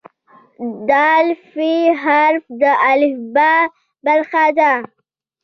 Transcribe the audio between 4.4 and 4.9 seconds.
ده.